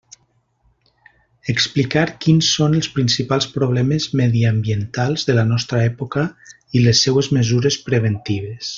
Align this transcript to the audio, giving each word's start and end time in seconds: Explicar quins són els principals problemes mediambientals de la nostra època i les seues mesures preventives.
Explicar 1.53 2.05
quins 2.25 2.49
són 2.57 2.77
els 2.79 2.89
principals 2.97 3.49
problemes 3.59 4.09
mediambientals 4.23 5.29
de 5.31 5.39
la 5.41 5.47
nostra 5.53 5.85
època 5.93 6.29
i 6.81 6.87
les 6.89 7.07
seues 7.09 7.35
mesures 7.41 7.83
preventives. 7.93 8.69